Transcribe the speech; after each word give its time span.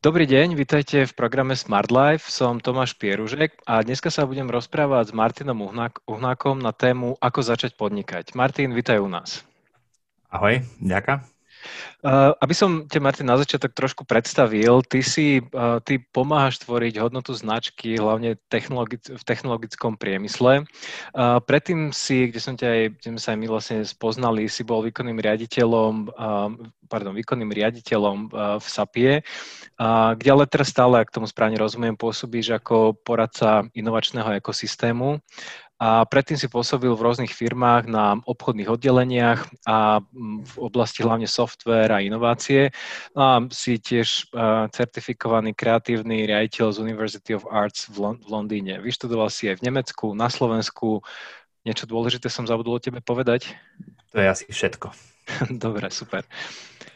Dobrý 0.00 0.24
deň, 0.24 0.56
vítajte 0.56 1.04
v 1.04 1.12
programe 1.12 1.52
Smart 1.52 1.92
Life. 1.92 2.32
Som 2.32 2.56
Tomáš 2.56 2.96
Pieružek 2.96 3.60
a 3.68 3.84
dneska 3.84 4.08
sa 4.08 4.24
budem 4.24 4.48
rozprávať 4.48 5.12
s 5.12 5.16
Martinom 5.16 5.60
Uhnákom 6.08 6.56
na 6.56 6.72
tému 6.72 7.20
Ako 7.20 7.44
začať 7.44 7.76
podnikať. 7.76 8.32
Martin, 8.32 8.72
vítaj 8.72 8.96
u 8.96 9.12
nás. 9.12 9.44
Ahoj, 10.32 10.64
ďakujem. 10.80 11.39
Uh, 12.00 12.32
aby 12.40 12.56
som 12.56 12.88
ťa, 12.88 13.00
Martin, 13.00 13.28
na 13.28 13.36
začiatok 13.36 13.76
trošku 13.76 14.08
predstavil, 14.08 14.80
ty 14.88 15.04
si, 15.04 15.44
uh, 15.52 15.76
ty 15.84 16.00
pomáhaš 16.00 16.64
tvoriť 16.64 16.96
hodnotu 16.96 17.36
značky, 17.36 18.00
hlavne 18.00 18.40
technologi- 18.48 19.00
v 19.00 19.22
technologickom 19.22 20.00
priemysle. 20.00 20.64
Uh, 21.12 21.38
predtým 21.44 21.92
si, 21.92 22.32
kde 22.32 22.40
som 22.40 22.54
ťa 22.56 22.68
aj, 22.68 22.82
kde 22.96 23.08
sme 23.12 23.20
sa 23.20 23.28
aj 23.36 23.38
my 23.38 23.46
vlastne 23.52 23.78
spoznali, 23.84 24.48
si 24.48 24.64
bol 24.64 24.80
výkonným 24.80 25.20
riaditeľom, 25.20 26.12
pardon, 26.88 27.12
výkonným 27.14 27.52
riaditeľom 27.52 28.32
v 28.58 28.66
SAPie, 28.66 29.12
kde 30.16 30.28
ale 30.28 30.44
teraz 30.50 30.74
stále, 30.74 31.00
ak 31.00 31.14
tomu 31.14 31.28
správne 31.30 31.60
rozumiem, 31.60 31.94
pôsobíš 31.94 32.58
ako 32.58 32.98
poradca 33.00 33.68
inovačného 33.76 34.36
ekosystému 34.40 35.22
a 35.80 36.04
predtým 36.04 36.36
si 36.36 36.44
pôsobil 36.44 36.92
v 36.92 37.00
rôznych 37.00 37.32
firmách 37.32 37.88
na 37.88 38.20
obchodných 38.28 38.68
oddeleniach 38.68 39.48
a 39.64 40.04
mm, 40.04 40.44
v 40.44 40.54
oblasti 40.60 41.00
hlavne 41.00 41.24
software 41.24 41.88
a 41.88 42.04
inovácie. 42.04 42.68
No 43.16 43.20
a 43.24 43.34
si 43.48 43.80
tiež 43.80 44.28
certifikovaný 44.76 45.56
kreatívny 45.56 46.28
riaditeľ 46.28 46.76
z 46.76 46.84
University 46.84 47.32
of 47.32 47.48
Arts 47.48 47.88
v, 47.88 48.20
Londýne. 48.28 48.76
Vyštudoval 48.84 49.32
si 49.32 49.48
aj 49.48 49.64
v 49.64 49.72
Nemecku, 49.72 50.12
na 50.12 50.28
Slovensku. 50.28 51.00
Niečo 51.64 51.88
dôležité 51.88 52.28
som 52.28 52.44
zabudol 52.44 52.76
o 52.76 52.84
tebe 52.84 53.00
povedať? 53.00 53.56
To 54.12 54.20
je 54.20 54.28
asi 54.28 54.44
všetko. 54.52 54.92
Dobre, 55.64 55.88
super. 55.88 56.28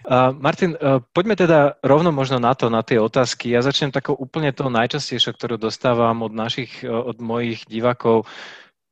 Uh, 0.04 0.36
Martin, 0.36 0.76
uh, 0.76 1.00
poďme 1.16 1.32
teda 1.32 1.80
rovno 1.80 2.12
možno 2.12 2.36
na 2.36 2.52
to, 2.52 2.69
na 2.69 2.84
tie 2.84 3.00
otázky. 3.00 3.48
Ja 3.48 3.64
začnem 3.64 3.88
takou 3.88 4.12
úplne 4.12 4.52
toho 4.52 4.69
najčastejšou, 4.69 5.32
ktorú 5.32 5.56
dostávam 5.56 6.20
od 6.20 6.36
našich, 6.36 6.84
uh, 6.84 7.08
od 7.08 7.24
mojich 7.24 7.64
divákov 7.64 8.28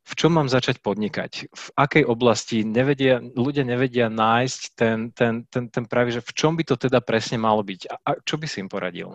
v 0.03 0.13
čom 0.19 0.35
mám 0.35 0.51
začať 0.51 0.83
podnikať? 0.83 1.47
V 1.55 1.67
akej 1.79 2.05
oblasti 2.05 2.67
nevedia, 2.67 3.23
ľudia 3.23 3.63
nevedia 3.63 4.11
nájsť 4.11 4.61
ten, 4.75 4.99
ten, 5.15 5.47
ten, 5.47 5.71
ten 5.71 5.85
pravý, 5.87 6.19
že 6.19 6.27
v 6.27 6.33
čom 6.35 6.59
by 6.59 6.67
to 6.67 6.75
teda 6.75 6.99
presne 6.99 7.39
malo 7.39 7.63
byť? 7.63 7.81
A, 7.87 7.95
a 8.03 8.11
čo 8.19 8.35
by 8.35 8.47
si 8.51 8.59
im 8.59 8.69
poradil? 8.69 9.15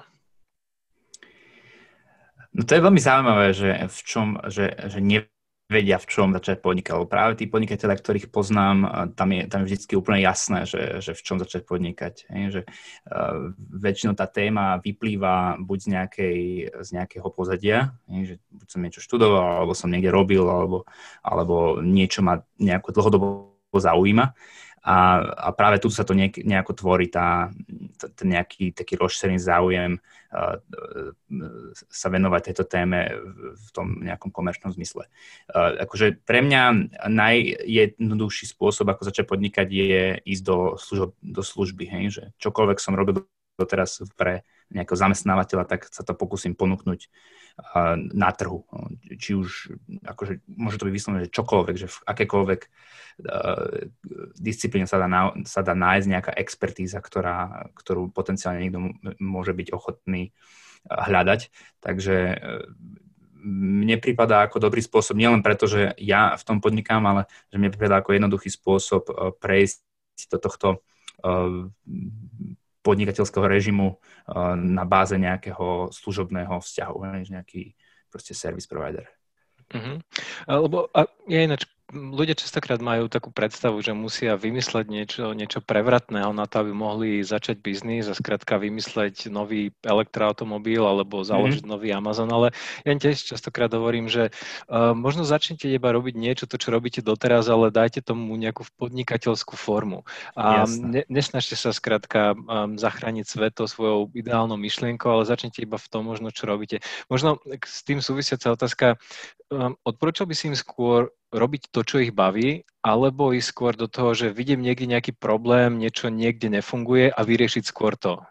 No 2.55 2.61
to 2.63 2.71
je 2.73 2.81
veľmi 2.81 3.01
zaujímavé, 3.03 3.53
že 3.53 3.69
v 3.85 3.99
čom, 4.07 4.27
že, 4.47 4.73
že 4.87 4.99
ne, 5.03 5.27
vedia, 5.67 5.99
v 5.99 6.07
čom 6.07 6.31
začať 6.31 6.63
podnikať. 6.63 6.95
Lebo 6.95 7.11
práve 7.11 7.35
tí 7.35 7.45
podnikateľe, 7.51 7.99
ktorých 7.99 8.27
poznám, 8.31 9.11
tam 9.19 9.29
je, 9.35 9.43
tam 9.51 9.67
je 9.67 9.75
vždy 9.75 9.93
úplne 9.99 10.23
jasné, 10.23 10.63
že, 10.63 11.03
že 11.03 11.11
v 11.11 11.21
čom 11.21 11.37
začať 11.43 11.67
podnikať. 11.67 12.13
Hej? 12.31 12.43
Že, 12.55 12.61
uh, 12.63 13.51
väčšinou 13.75 14.15
tá 14.15 14.31
téma 14.31 14.79
vyplýva 14.79 15.59
buď 15.59 15.77
z, 15.77 15.87
nejakej, 15.91 16.39
z 16.71 16.89
nejakého 16.95 17.27
pozadia, 17.35 17.91
hej? 18.07 18.21
že 18.23 18.35
buď 18.55 18.67
som 18.71 18.79
niečo 18.79 19.01
študoval, 19.03 19.63
alebo 19.63 19.75
som 19.75 19.91
niekde 19.91 20.07
robil, 20.07 20.47
alebo, 20.47 20.87
alebo 21.19 21.83
niečo 21.83 22.23
ma 22.23 22.39
nejako 22.57 22.95
dlhodobo 22.95 23.27
zaujíma. 23.75 24.31
A, 24.83 25.19
a 25.19 25.49
práve 25.51 25.83
tu 25.83 25.91
sa 25.91 26.07
to 26.07 26.15
nejak, 26.15 26.41
nejako 26.41 26.73
tvorí 26.77 27.11
tá, 27.11 27.51
ten 28.15 28.27
nejaký 28.31 28.71
taký 28.71 28.95
rozšírený 28.95 29.41
záujem 29.41 29.99
uh, 29.99 30.57
sa 31.91 32.07
venovať 32.07 32.41
tejto 32.51 32.63
téme 32.63 33.11
v 33.57 33.67
tom 33.75 33.99
nejakom 33.99 34.31
komerčnom 34.31 34.71
zmysle. 34.71 35.09
Uh, 35.51 35.75
akože 35.83 36.23
pre 36.23 36.39
mňa 36.39 36.93
najjednoduchší 37.09 38.47
spôsob, 38.47 38.87
ako 38.87 39.11
začať 39.11 39.25
podnikať, 39.27 39.67
je 39.69 40.03
ísť 40.23 40.43
do, 40.43 40.57
služb, 40.79 41.11
do 41.19 41.41
služby. 41.43 41.83
Hej? 41.87 42.03
Že 42.13 42.23
čokoľvek 42.39 42.77
som 42.79 42.95
robil 42.95 43.27
doteraz 43.59 44.05
pre 44.15 44.47
nejakého 44.73 44.99
zamestnávateľa, 44.99 45.63
tak 45.67 45.87
sa 45.87 46.03
to 46.03 46.11
pokúsim 46.11 46.55
ponúknuť 46.55 47.07
na 48.13 48.29
trhu. 48.37 48.69
Či 49.17 49.33
už, 49.33 49.73
akože, 50.05 50.45
môže 50.45 50.77
to 50.77 50.85
byť 50.85 50.93
vyslovené, 50.93 51.19
že 51.25 51.33
čokoľvek, 51.33 51.75
že 51.75 51.87
v 51.89 51.97
akékoľvek 52.05 52.61
uh, 52.61 53.89
disciplíne 54.37 54.85
sa 54.85 55.01
dá, 55.01 55.09
sa 55.41 55.65
dá 55.65 55.73
nájsť 55.73 56.05
nejaká 56.05 56.31
expertíza, 56.37 57.01
ktorá, 57.01 57.65
ktorú 57.73 58.13
potenciálne 58.13 58.61
niekto 58.61 58.93
môže 59.17 59.57
byť 59.57 59.73
ochotný 59.73 60.37
hľadať. 60.85 61.49
Takže 61.81 62.15
mne 63.47 63.95
prípada 63.97 64.45
ako 64.45 64.61
dobrý 64.61 64.85
spôsob, 64.85 65.17
nielen 65.17 65.41
preto, 65.41 65.65
že 65.65 65.97
ja 65.97 66.37
v 66.37 66.43
tom 66.45 66.57
podnikám, 66.61 67.01
ale 67.09 67.25
že 67.49 67.57
mne 67.57 67.73
prípada 67.73 68.01
ako 68.01 68.13
jednoduchý 68.13 68.53
spôsob 68.53 69.09
prejsť 69.41 69.81
do 70.29 70.37
tohto 70.37 70.67
podnikateľského 72.87 73.43
režimu 73.43 73.87
eh, 73.91 74.55
na 74.55 74.87
báze 74.87 75.19
nejakého 75.19 75.91
služobného 75.91 76.55
vzťahu, 76.63 76.95
nejaký 77.27 77.75
proste 78.07 78.31
service 78.31 78.65
provider. 78.65 79.03
Uh-huh. 79.67 79.99
Lebo 80.47 80.87
a 80.95 81.11
ja 81.27 81.43
ináč 81.43 81.67
ľudia 81.93 82.35
častokrát 82.35 82.83
majú 82.83 83.07
takú 83.07 83.31
predstavu, 83.31 83.79
že 83.79 83.95
musia 83.95 84.35
vymysleť 84.35 84.85
niečo, 84.91 85.31
niečo 85.31 85.63
prevratného 85.63 86.35
na 86.35 86.43
to, 86.43 86.59
aby 86.59 86.71
mohli 86.75 87.23
začať 87.23 87.63
biznis 87.63 88.11
a 88.11 88.17
skrátka 88.17 88.59
vymysleť 88.59 89.31
nový 89.31 89.71
elektroautomobil 89.87 90.83
alebo 90.83 91.23
mhm. 91.23 91.27
založiť 91.31 91.63
mm-hmm. 91.63 91.75
nový 91.79 91.89
Amazon, 91.95 92.27
ale 92.27 92.51
ja 92.83 92.91
tiež 92.91 93.23
častokrát 93.23 93.71
hovorím, 93.71 94.11
že 94.11 94.35
uh, 94.67 94.91
možno 94.91 95.23
začnite 95.23 95.71
iba 95.71 95.95
robiť 95.95 96.15
niečo, 96.19 96.43
to, 96.49 96.59
čo 96.59 96.75
robíte 96.75 96.99
doteraz, 96.99 97.47
ale 97.47 97.71
dajte 97.71 98.03
tomu 98.03 98.35
nejakú 98.35 98.67
podnikateľskú 98.75 99.55
formu. 99.55 100.03
A 100.35 100.67
ne, 100.67 101.07
nesnažte 101.07 101.55
sa 101.55 101.71
skrátka 101.71 102.35
um, 102.35 102.75
zachrániť 102.75 103.25
svet 103.25 103.55
svojou 103.57 104.11
ideálnou 104.13 104.59
myšlienkou, 104.59 105.07
ale 105.07 105.25
začnite 105.25 105.63
iba 105.63 105.79
v 105.79 105.87
tom 105.87 106.05
možno, 106.05 106.29
čo 106.29 106.45
robíte. 106.45 106.83
Možno 107.09 107.39
s 107.65 107.81
tým 107.81 108.03
súvisiaca 108.03 108.53
otázka, 108.53 109.01
um, 109.49 109.73
odporúčal 109.87 110.27
by 110.27 110.35
si 110.35 110.51
im 110.51 110.57
skôr 110.57 111.09
robiť 111.31 111.71
to, 111.71 111.83
čo 111.83 111.99
ich 111.99 112.15
baví, 112.15 112.63
alebo 112.79 113.35
ísť 113.35 113.49
skôr 113.51 113.73
do 113.75 113.91
toho, 113.91 114.15
že 114.15 114.31
vidím 114.31 114.63
niekde 114.63 114.87
nejaký 114.87 115.11
problém, 115.11 115.75
niečo 115.75 116.07
niekde 116.07 116.47
nefunguje 116.47 117.11
a 117.11 117.19
vyriešiť 117.19 117.63
skôr 117.67 117.99
to? 117.99 118.23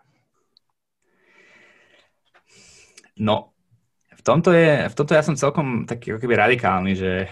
No, 3.17 3.53
v 4.12 4.23
tomto, 4.25 4.53
je, 4.53 4.89
v 4.89 4.95
tomto 4.97 5.12
ja 5.17 5.25
som 5.25 5.37
celkom 5.37 5.89
taký 5.89 6.12
ako 6.12 6.21
keby 6.21 6.34
radikálny, 6.37 6.93
že, 6.97 7.29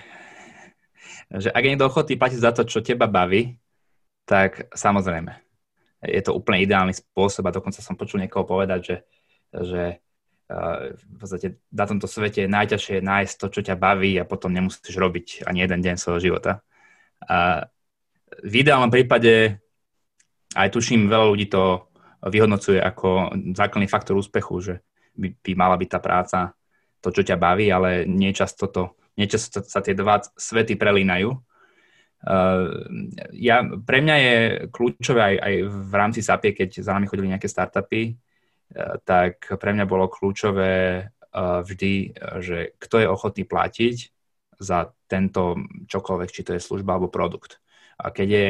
že 1.28 1.48
ak 1.52 1.62
je 1.64 1.70
niekto 1.72 1.88
ochotný 1.88 2.16
platiť 2.16 2.40
za 2.40 2.52
to, 2.56 2.64
čo 2.64 2.84
teba 2.84 3.08
baví, 3.08 3.56
tak 4.24 4.72
samozrejme. 4.72 5.36
Je 6.04 6.20
to 6.20 6.36
úplne 6.36 6.60
ideálny 6.60 6.92
spôsob 6.92 7.48
a 7.48 7.56
dokonca 7.56 7.80
som 7.80 7.96
počul 7.96 8.20
niekoho 8.20 8.44
povedať, 8.44 8.80
že, 8.84 8.96
že 9.52 9.82
v 10.48 11.16
podstate 11.16 11.56
na 11.72 11.84
tomto 11.88 12.04
svete 12.04 12.44
je 12.44 12.52
najťažšie 12.52 13.00
nájsť 13.00 13.34
to, 13.40 13.46
čo 13.48 13.60
ťa 13.64 13.80
baví 13.80 14.20
a 14.20 14.28
potom 14.28 14.52
nemusíš 14.52 14.92
robiť 14.92 15.48
ani 15.48 15.64
jeden 15.64 15.80
deň 15.80 15.96
svojho 15.96 16.20
života. 16.20 16.60
A 17.24 17.64
v 18.44 18.54
ideálnom 18.60 18.92
prípade 18.92 19.56
aj 20.54 20.68
tuším, 20.70 21.08
veľa 21.08 21.26
ľudí 21.32 21.46
to 21.48 21.88
vyhodnocuje 22.24 22.80
ako 22.80 23.32
základný 23.56 23.88
faktor 23.88 24.20
úspechu, 24.20 24.54
že 24.60 24.74
by, 25.16 25.28
by 25.40 25.52
mala 25.56 25.76
byť 25.80 25.88
tá 25.88 26.00
práca 26.00 26.38
to, 27.00 27.08
čo 27.12 27.24
ťa 27.24 27.36
baví, 27.36 27.68
ale 27.68 28.08
niečasto, 28.08 28.68
to, 28.68 28.96
niečasto 29.16 29.60
sa 29.64 29.84
tie 29.84 29.92
dva 29.92 30.24
svety 30.24 30.76
prelínajú. 30.80 31.36
Uh, 32.24 32.88
ja, 33.36 33.60
pre 33.84 34.00
mňa 34.00 34.16
je 34.16 34.34
kľúčové 34.72 35.20
aj, 35.20 35.36
aj 35.44 35.54
v 35.68 35.92
rámci 35.92 36.20
SAPie, 36.24 36.56
keď 36.56 36.80
za 36.80 36.96
nami 36.96 37.04
chodili 37.04 37.28
nejaké 37.28 37.44
startupy, 37.44 38.16
tak 39.06 39.48
pre 39.58 39.70
mňa 39.72 39.86
bolo 39.86 40.10
kľúčové 40.10 41.06
vždy, 41.34 42.14
že 42.42 42.74
kto 42.78 42.96
je 43.02 43.10
ochotný 43.10 43.42
platiť 43.46 43.96
za 44.58 44.94
tento 45.10 45.58
čokoľvek, 45.90 46.30
či 46.30 46.42
to 46.46 46.54
je 46.54 46.62
služba 46.62 46.94
alebo 46.94 47.10
produkt. 47.10 47.58
A 47.98 48.14
keď 48.14 48.28
je 48.30 48.48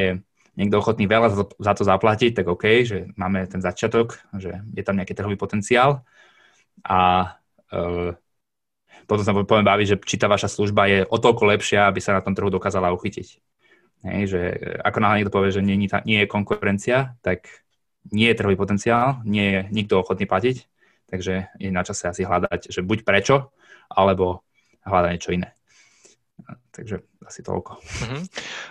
niekto 0.55 0.77
ochotný 0.77 1.09
veľa 1.09 1.33
za 1.57 1.73
to 1.73 1.83
zaplatiť, 1.83 2.37
tak 2.37 2.45
OK, 2.45 2.85
že 2.85 3.09
máme 3.17 3.45
ten 3.49 3.59
začiatok, 3.59 4.21
že 4.37 4.61
je 4.73 4.83
tam 4.85 4.97
nejaký 5.01 5.17
trhový 5.17 5.33
potenciál 5.33 6.05
a 6.85 7.33
uh, 7.73 8.13
potom 9.05 9.23
sa 9.25 9.33
poviem 9.33 9.65
baviť, 9.65 9.87
že 9.89 9.97
či 10.01 10.15
tá 10.17 10.25
vaša 10.29 10.49
služba 10.49 10.89
je 10.89 10.99
o 11.05 11.17
toľko 11.17 11.45
lepšia, 11.57 11.89
aby 11.89 12.01
sa 12.01 12.17
na 12.17 12.21
tom 12.25 12.33
trhu 12.33 12.49
dokázala 12.49 12.93
uchytiť. 12.93 13.27
Hej, 14.05 14.23
že 14.29 14.41
ako 14.85 14.97
náhle 15.01 15.15
niekto 15.21 15.33
povie, 15.33 15.49
že 15.49 15.65
nie, 15.65 15.77
nie 15.81 16.19
je 16.21 16.29
konkurencia, 16.29 17.17
tak 17.25 17.64
nie 18.11 18.29
je 18.29 18.37
trhový 18.37 18.57
potenciál, 18.57 19.21
nie 19.25 19.45
je 19.51 19.59
nikto 19.73 20.01
ochotný 20.01 20.29
platiť, 20.29 20.55
takže 21.09 21.33
je 21.57 21.69
na 21.73 21.81
čase 21.81 22.09
asi 22.09 22.25
hľadať, 22.25 22.69
že 22.69 22.85
buď 22.85 23.05
prečo, 23.05 23.55
alebo 23.89 24.45
hľadať 24.85 25.11
niečo 25.13 25.33
iné. 25.33 25.55
Takže 26.75 26.99
asi 27.23 27.39
toľko. 27.39 27.79
Uh-huh. 27.79 28.21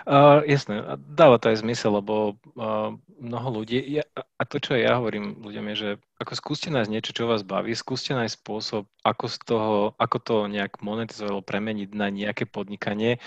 Uh, 0.05 0.39
jasné, 0.45 0.85
dáva 1.09 1.41
to 1.41 1.49
aj 1.49 1.65
zmysel, 1.65 1.97
lebo 1.97 2.37
uh, 2.53 2.93
mnoho 3.17 3.49
ľudí, 3.61 3.81
ja, 3.81 4.05
a 4.13 4.43
to, 4.45 4.61
čo 4.61 4.77
ja 4.77 5.01
hovorím 5.01 5.41
ľuďom 5.41 5.65
je, 5.73 5.75
že 5.75 5.89
ako 6.21 6.33
skúste 6.37 6.69
nájsť 6.69 6.91
niečo, 6.93 7.11
čo 7.17 7.25
vás 7.25 7.41
baví, 7.41 7.73
skúste 7.73 8.13
nájsť 8.13 8.37
spôsob, 8.37 8.85
ako, 9.01 9.25
z 9.25 9.37
toho, 9.43 9.73
ako 9.97 10.17
to 10.21 10.35
nejak 10.45 10.77
monetizovalo, 10.85 11.41
premeniť 11.41 11.89
na 11.97 12.13
nejaké 12.13 12.45
podnikanie, 12.45 13.17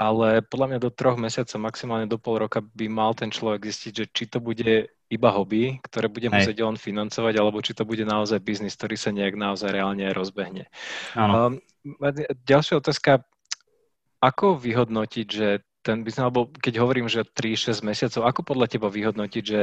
ale 0.00 0.40
podľa 0.40 0.66
mňa 0.72 0.78
do 0.80 0.90
troch 0.90 1.20
mesiacov, 1.20 1.60
maximálne 1.60 2.08
do 2.08 2.16
pol 2.16 2.40
roka 2.40 2.64
by 2.64 2.88
mal 2.88 3.12
ten 3.12 3.28
človek 3.28 3.68
zistiť, 3.68 3.92
že 3.92 4.04
či 4.08 4.24
to 4.32 4.40
bude 4.40 4.88
iba 5.12 5.28
hobby, 5.30 5.78
ktoré 5.84 6.08
bude 6.08 6.32
Hej. 6.32 6.34
musieť 6.34 6.56
on 6.64 6.80
financovať, 6.80 7.34
alebo 7.36 7.60
či 7.60 7.76
to 7.76 7.84
bude 7.84 8.02
naozaj 8.02 8.40
biznis, 8.40 8.74
ktorý 8.74 8.96
sa 8.96 9.12
nejak 9.12 9.36
naozaj 9.36 9.68
reálne 9.70 10.08
rozbehne. 10.10 10.66
Um, 11.14 11.60
ďalšia 12.48 12.80
otázka, 12.80 13.22
ako 14.24 14.56
vyhodnotiť, 14.56 15.26
že 15.28 15.48
ten 15.84 16.00
biznis, 16.00 16.24
alebo 16.24 16.48
keď 16.48 16.80
hovorím, 16.80 17.12
že 17.12 17.28
3-6 17.28 17.84
mesiacov, 17.84 18.24
ako 18.24 18.40
podľa 18.40 18.66
teba 18.72 18.88
vyhodnotiť, 18.88 19.44
že 19.44 19.60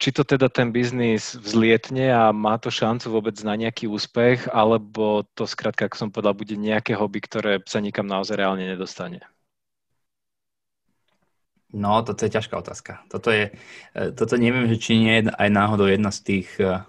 či 0.00 0.16
to 0.16 0.24
teda 0.24 0.48
ten 0.48 0.72
biznis 0.72 1.36
vzlietne 1.36 2.08
a 2.10 2.32
má 2.32 2.56
to 2.56 2.72
šancu 2.72 3.12
vôbec 3.12 3.36
na 3.44 3.52
nejaký 3.54 3.84
úspech, 3.84 4.48
alebo 4.48 5.28
to 5.36 5.44
skrátka, 5.44 5.86
ako 5.86 5.96
som 5.96 6.10
povedal, 6.10 6.32
bude 6.32 6.56
nejaké 6.56 6.96
hobby, 6.96 7.20
ktoré 7.20 7.60
sa 7.68 7.84
nikam 7.84 8.08
naozaj 8.08 8.40
reálne 8.40 8.64
nedostane? 8.64 9.20
No, 11.70 12.02
toto 12.02 12.26
je 12.26 12.34
ťažká 12.34 12.58
otázka. 12.58 13.04
Toto 13.06 13.30
je, 13.30 13.54
e, 13.94 14.10
toto 14.10 14.34
neviem, 14.34 14.66
že 14.66 14.80
či 14.80 14.98
nie 14.98 15.22
je 15.22 15.30
aj 15.30 15.48
náhodou 15.52 15.86
jedna 15.86 16.10
z 16.10 16.20
tých, 16.26 16.48
uh, 16.58 16.82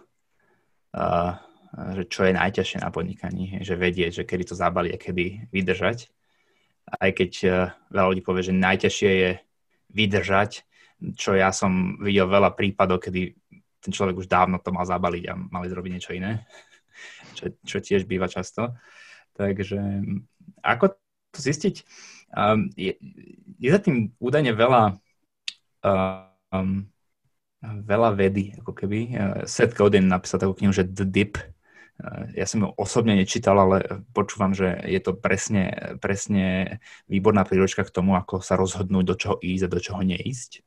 že 1.71 2.03
čo 2.09 2.25
je 2.25 2.33
najťažšie 2.33 2.79
na 2.81 2.89
podnikaní, 2.89 3.61
že 3.61 3.77
vedieť, 3.77 4.23
že 4.23 4.27
kedy 4.27 4.43
to 4.51 4.55
zabali 4.57 4.89
a 4.89 4.97
kedy 4.97 5.51
vydržať. 5.53 6.09
Aj 6.87 7.11
keď 7.13 7.31
uh, 7.45 7.53
veľa 7.93 8.07
ľudí 8.13 8.23
povie, 8.25 8.47
že 8.47 8.53
najťažšie 8.55 9.11
je 9.11 9.31
vydržať, 9.91 10.51
čo 11.17 11.33
ja 11.33 11.49
som 11.49 11.97
videl 11.97 12.29
veľa 12.29 12.53
prípadov, 12.53 13.01
kedy 13.01 13.33
ten 13.81 13.91
človek 13.91 14.21
už 14.21 14.29
dávno 14.29 14.61
to 14.61 14.69
mal 14.69 14.85
zabaliť 14.85 15.23
a 15.29 15.33
mali 15.33 15.67
zrobiť 15.67 15.91
niečo 15.91 16.13
iné, 16.13 16.45
čo, 17.37 17.53
čo 17.65 17.77
tiež 17.81 18.05
býva 18.05 18.29
často. 18.29 18.77
Takže 19.33 19.79
ako 20.61 20.93
to 21.31 21.39
zistiť? 21.39 21.75
Um, 22.31 22.69
je, 22.75 22.95
je 23.57 23.69
za 23.71 23.79
tým 23.79 24.11
údajne 24.19 24.53
veľa 24.53 25.01
um, 25.83 26.85
veľa 27.61 28.09
vedy, 28.17 28.57
ako 28.61 28.71
keby. 28.73 28.99
Uh, 29.13 29.41
Seth 29.45 29.73
Godin 29.73 30.09
napísal 30.09 30.41
takú 30.41 30.57
knihu, 30.57 30.73
že 30.73 30.85
The 30.85 31.05
Dip. 31.05 31.37
Uh, 32.01 32.33
ja 32.33 32.49
som 32.49 32.65
ju 32.65 32.67
osobne 32.73 33.13
nečítal, 33.13 33.61
ale 33.61 34.01
počúvam, 34.17 34.57
že 34.57 34.73
je 34.89 34.97
to 34.97 35.13
presne, 35.13 35.95
presne 36.01 36.77
výborná 37.05 37.45
príročka 37.45 37.85
k 37.85 37.93
tomu, 37.93 38.17
ako 38.17 38.41
sa 38.41 38.57
rozhodnúť, 38.57 39.05
do 39.05 39.15
čoho 39.15 39.35
ísť 39.37 39.63
a 39.69 39.71
do 39.71 39.79
čoho 39.79 40.01
neísť 40.01 40.65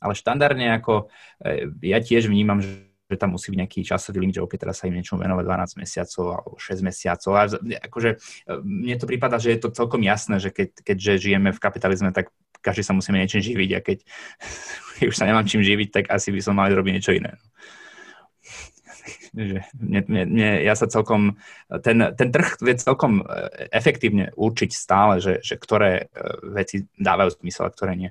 ale 0.00 0.16
štandardne 0.16 0.80
ako 0.80 1.12
e, 1.44 1.68
ja 1.84 2.00
tiež 2.00 2.32
vnímam, 2.32 2.64
že 2.64 2.88
že 3.10 3.18
tam 3.18 3.34
musí 3.34 3.50
byť 3.50 3.58
nejaký 3.58 3.80
časový 3.82 4.22
limit, 4.22 4.38
že 4.38 4.44
OK, 4.46 4.54
teraz 4.54 4.78
sa 4.78 4.86
im 4.86 4.94
niečo 4.94 5.18
venovať 5.18 5.42
12 5.42 5.82
mesiacov 5.82 6.24
alebo 6.30 6.54
6 6.62 6.78
mesiacov. 6.86 7.30
A 7.34 7.42
akože 7.90 8.10
e, 8.14 8.16
mne 8.62 8.94
to 9.02 9.10
prípada, 9.10 9.42
že 9.42 9.50
je 9.50 9.66
to 9.66 9.74
celkom 9.74 9.98
jasné, 10.06 10.38
že 10.38 10.54
keď, 10.54 10.78
keďže 10.86 11.26
žijeme 11.26 11.50
v 11.50 11.58
kapitalizme, 11.58 12.14
tak 12.14 12.30
každý 12.62 12.86
sa 12.86 12.94
musíme 12.94 13.18
niečím 13.18 13.42
živiť 13.42 13.70
a 13.74 13.80
keď 13.82 13.98
už 15.10 15.16
sa 15.18 15.26
nemám 15.26 15.42
čím 15.42 15.66
živiť, 15.66 15.88
tak 15.90 16.04
asi 16.06 16.30
by 16.30 16.38
som 16.38 16.54
mal 16.54 16.70
robiť 16.70 16.92
niečo 16.94 17.10
iné. 17.10 17.34
Že 19.30 19.62
mne, 19.78 20.00
mne, 20.08 20.22
mne, 20.26 20.50
ja 20.66 20.74
sa 20.74 20.90
celkom, 20.90 21.38
ten, 21.82 22.02
ten 22.18 22.28
trh 22.30 22.58
vie 22.62 22.74
celkom 22.74 23.22
e, 23.22 23.24
efektívne 23.70 24.34
určiť 24.34 24.70
stále, 24.74 25.22
že, 25.22 25.38
že 25.40 25.54
ktoré 25.54 26.10
veci 26.42 26.86
dávajú 26.98 27.40
zmysel 27.40 27.70
a 27.70 27.74
ktoré 27.74 27.94
nie. 27.94 28.10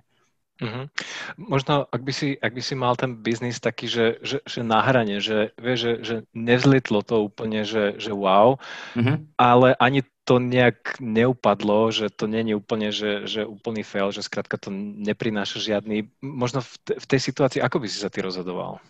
Uh-huh. 0.60 0.92
Možno, 1.39 1.88
ak 1.88 2.04
by, 2.04 2.12
si, 2.12 2.36
ak 2.36 2.51
by 2.51 2.60
si 2.60 2.75
mal 2.75 3.00
ten 3.00 3.16
biznis 3.16 3.63
taký, 3.63 3.88
že, 3.88 4.19
že, 4.19 4.44
že 4.44 4.60
na 4.60 4.83
hrane, 4.83 5.24
že, 5.24 5.56
vie, 5.56 5.75
že, 5.80 6.04
že 6.04 6.16
nevzlietlo 6.36 7.00
to 7.00 7.31
úplne, 7.31 7.63
že, 7.63 7.95
že 7.95 8.12
wow, 8.12 8.60
uh-huh. 9.00 9.24
ale 9.39 9.71
ani 9.80 10.04
to 10.27 10.38
nejak 10.38 11.00
neupadlo, 11.00 11.95
že 11.95 12.12
to 12.12 12.27
nie 12.27 12.44
je 12.44 12.60
úplne, 12.60 12.92
že, 12.92 13.24
že 13.24 13.48
úplný 13.48 13.88
fail, 13.88 14.12
že 14.12 14.21
skrátka 14.21 14.60
to 14.60 14.68
neprináša 14.75 15.63
žiadny, 15.63 16.12
možno 16.19 16.60
v, 16.60 16.75
te, 16.83 16.94
v 17.00 17.06
tej 17.07 17.19
situácii, 17.24 17.63
ako 17.63 17.80
by 17.80 17.88
si 17.88 18.04
sa 18.04 18.12
ty 18.12 18.19
rozhodoval? 18.19 18.83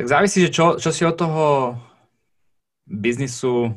Tak 0.00 0.08
závisí, 0.08 0.48
že 0.48 0.48
čo, 0.48 0.80
čo 0.80 0.96
si 0.96 1.04
od 1.04 1.12
toho 1.12 1.76
biznisu 2.88 3.68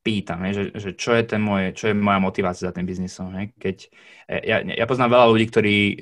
pýtam, 0.00 0.40
že, 0.56 0.72
že 0.72 0.96
čo, 0.96 1.12
je 1.12 1.36
ten 1.36 1.36
môj, 1.36 1.76
čo 1.76 1.92
je 1.92 1.94
moja 2.00 2.16
motivácia 2.16 2.64
za 2.64 2.72
tým 2.72 2.88
biznisom. 2.88 3.28
He? 3.36 3.52
Keď, 3.60 3.76
e, 4.24 4.36
ja, 4.40 4.64
ja 4.64 4.88
poznám 4.88 5.20
veľa 5.20 5.26
ľudí, 5.36 5.46
ktorí 5.52 5.76
e, 5.76 5.96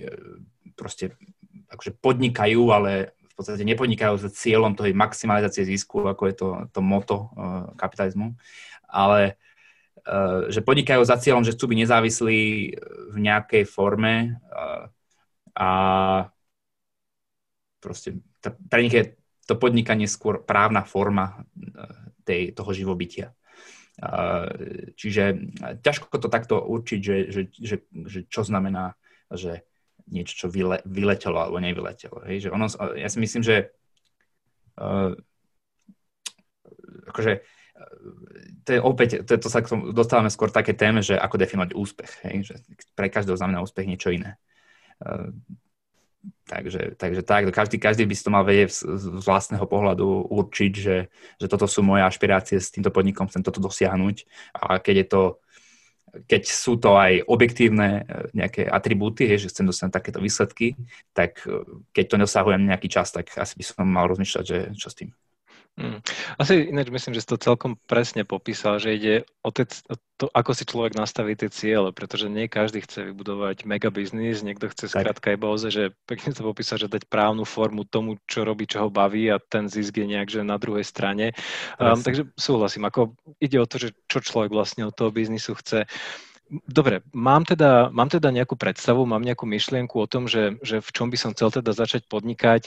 proste 0.78 1.18
akože 1.66 1.98
podnikajú, 1.98 2.62
ale 2.70 3.18
v 3.18 3.34
podstate 3.34 3.66
nepodnikajú 3.66 4.14
za 4.14 4.30
cieľom 4.30 4.78
toho 4.78 4.94
maximalizácie 4.94 5.66
zisku, 5.66 6.06
ako 6.06 6.22
je 6.30 6.34
to, 6.38 6.48
to 6.70 6.78
moto 6.78 7.34
uh, 7.34 7.74
kapitalizmu, 7.74 8.38
ale 8.86 9.42
uh, 10.06 10.46
že 10.54 10.62
podnikajú 10.62 11.02
za 11.02 11.18
cieľom, 11.18 11.42
že 11.42 11.58
chcú 11.58 11.70
byť 11.70 11.78
nezávislí 11.82 12.42
v 13.10 13.16
nejakej 13.18 13.62
forme 13.66 14.38
uh, 14.50 14.90
a 15.54 15.70
proste 17.78 18.18
pre 18.42 18.80
nich 18.84 18.94
je 18.94 19.04
to 19.48 19.56
podnikanie 19.56 20.04
skôr 20.04 20.44
právna 20.44 20.84
forma 20.84 21.42
tej, 22.28 22.52
toho 22.52 22.70
živobytia. 22.76 23.32
Čiže 24.94 25.24
ťažko 25.82 26.20
to 26.20 26.28
takto 26.30 26.60
určiť, 26.60 27.00
že, 27.00 27.16
že, 27.32 27.42
že, 27.50 27.76
že 28.06 28.18
čo 28.28 28.44
znamená, 28.44 28.94
že 29.32 29.66
niečo, 30.08 30.34
čo 30.34 30.46
vyle, 30.48 30.80
vyletelo 30.84 31.40
alebo 31.40 31.60
nevyletelo. 31.60 32.24
Hej? 32.24 32.48
Že 32.48 32.50
ono, 32.52 32.66
ja 32.96 33.08
si 33.08 33.18
myslím, 33.20 33.42
že 33.44 33.72
uh, 34.80 35.12
akože 37.12 37.44
to 38.66 38.70
je 38.74 38.80
opäť, 38.82 39.22
to, 39.22 39.38
to 39.38 39.48
sa 39.48 39.62
dostávame 39.94 40.34
skôr 40.34 40.50
také 40.50 40.74
téme, 40.74 40.98
že 40.98 41.14
ako 41.14 41.38
definovať 41.38 41.70
úspech. 41.78 42.12
Hej? 42.26 42.36
Že 42.50 42.54
pre 42.98 43.08
každého 43.08 43.38
znamená 43.38 43.62
úspech 43.62 43.86
niečo 43.86 44.10
iné. 44.10 44.36
Uh, 44.98 45.30
Takže, 46.48 46.96
takže 46.96 47.20
tak, 47.28 47.52
každý, 47.52 47.76
každý 47.76 48.08
by 48.08 48.14
si 48.16 48.24
to 48.24 48.32
mal 48.32 48.40
vedieť 48.40 48.72
z, 48.72 48.80
z 48.96 49.04
vlastného 49.20 49.68
pohľadu 49.68 50.32
určiť, 50.32 50.72
že, 50.72 51.12
že 51.36 51.46
toto 51.46 51.68
sú 51.68 51.84
moje 51.84 52.08
ašpirácie 52.08 52.56
s 52.56 52.72
týmto 52.72 52.88
podnikom, 52.88 53.28
chcem 53.28 53.44
toto 53.44 53.60
dosiahnuť 53.60 54.24
a 54.56 54.80
keď 54.80 54.96
je 55.04 55.06
to 55.12 55.22
keď 56.08 56.42
sú 56.48 56.80
to 56.80 56.96
aj 56.96 57.20
objektívne 57.28 57.88
e, 58.00 58.32
nejaké 58.32 58.64
atribúty, 58.64 59.28
že 59.36 59.52
chcem 59.52 59.68
dosiahnuť 59.68 59.92
takéto 59.92 60.24
výsledky, 60.24 60.72
tak 61.12 61.44
e, 61.44 61.68
keď 61.92 62.04
to 62.08 62.16
nedosahujem 62.16 62.64
nejaký 62.64 62.88
čas, 62.88 63.12
tak 63.12 63.28
asi 63.36 63.54
by 63.60 63.64
som 63.68 63.84
mal 63.84 64.08
rozmýšľať, 64.08 64.44
že 64.48 64.58
čo 64.72 64.88
s 64.88 64.96
tým. 64.96 65.12
Hmm. 65.78 66.02
Asi 66.42 66.74
ináč 66.74 66.90
myslím, 66.90 67.14
že 67.14 67.22
si 67.22 67.30
to 67.30 67.38
celkom 67.38 67.78
presne 67.86 68.26
popísal, 68.26 68.82
že 68.82 68.98
ide 68.98 69.14
o, 69.46 69.54
te, 69.54 69.62
o 69.86 69.94
to, 70.18 70.26
ako 70.34 70.50
si 70.50 70.66
človek 70.66 70.98
nastaví 70.98 71.38
tie 71.38 71.46
ciele, 71.54 71.94
pretože 71.94 72.26
nie 72.26 72.50
každý 72.50 72.82
chce 72.82 73.06
vybudovať 73.14 73.62
mega 73.62 73.86
biznis, 73.86 74.42
niekto 74.42 74.66
chce 74.74 74.90
skrátka 74.90 75.38
iba 75.38 75.46
oze, 75.46 75.70
že 75.70 75.94
pekne 76.10 76.34
to 76.34 76.42
popísal, 76.42 76.82
že 76.82 76.90
dať 76.90 77.06
právnu 77.06 77.46
formu 77.46 77.86
tomu, 77.86 78.18
čo 78.26 78.42
robí, 78.42 78.66
čo 78.66 78.82
ho 78.82 78.90
baví 78.90 79.30
a 79.30 79.38
ten 79.38 79.70
zisk 79.70 80.02
je 80.02 80.10
nejak, 80.10 80.26
že 80.26 80.42
na 80.42 80.58
druhej 80.58 80.82
strane. 80.82 81.30
Um, 81.78 82.02
takže 82.02 82.26
súhlasím, 82.34 82.82
ako 82.90 83.14
ide 83.38 83.62
o 83.62 83.70
to, 83.70 83.78
že 83.78 83.94
čo 84.10 84.18
človek 84.18 84.50
vlastne 84.50 84.82
od 84.82 84.98
toho 84.98 85.14
biznisu 85.14 85.54
chce. 85.62 85.86
Dobre, 86.66 87.06
mám 87.14 87.46
teda, 87.46 87.94
mám 87.94 88.10
teda 88.10 88.34
nejakú 88.34 88.58
predstavu, 88.58 89.06
mám 89.06 89.22
nejakú 89.22 89.46
myšlienku 89.46 89.94
o 89.94 90.10
tom, 90.10 90.26
že, 90.26 90.58
že 90.66 90.82
v 90.82 90.90
čom 90.90 91.06
by 91.06 91.16
som 91.20 91.30
chcel 91.38 91.54
teda 91.54 91.70
začať 91.70 92.10
podnikať 92.10 92.66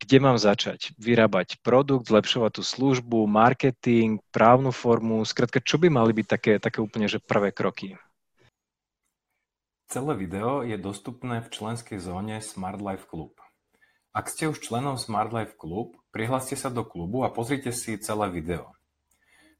kde 0.00 0.16
mám 0.16 0.40
začať? 0.40 0.96
Vyrábať 0.96 1.60
produkt, 1.60 2.08
zlepšovať 2.08 2.58
tú 2.58 2.62
službu, 2.64 3.28
marketing, 3.28 4.24
právnu 4.32 4.72
formu, 4.72 5.20
skrátka, 5.28 5.60
čo 5.60 5.76
by 5.76 5.92
mali 5.92 6.16
byť 6.16 6.26
také, 6.26 6.52
také 6.56 6.80
úplne 6.80 7.04
že 7.04 7.20
prvé 7.20 7.52
kroky? 7.52 8.00
Celé 9.90 10.12
video 10.16 10.62
je 10.64 10.78
dostupné 10.80 11.44
v 11.44 11.52
členskej 11.52 11.98
zóne 12.00 12.40
Smart 12.40 12.80
Life 12.80 13.10
Club. 13.10 13.36
Ak 14.14 14.30
ste 14.30 14.48
už 14.48 14.62
členom 14.62 14.96
Smart 14.96 15.34
Life 15.34 15.58
Club, 15.58 15.98
prihláste 16.14 16.56
sa 16.56 16.70
do 16.70 16.82
klubu 16.86 17.26
a 17.26 17.30
pozrite 17.30 17.74
si 17.74 17.98
celé 18.00 18.30
video. 18.30 18.74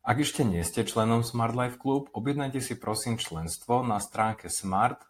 Ak 0.01 0.17
ešte 0.17 0.47
nie 0.47 0.65
ste 0.65 0.87
členom 0.87 1.21
Smart 1.27 1.53
Life 1.53 1.77
Club, 1.77 2.09
objednajte 2.17 2.63
si 2.63 2.79
prosím 2.79 3.21
členstvo 3.21 3.85
na 3.85 4.01
stránke 4.01 4.49
smart 4.49 5.10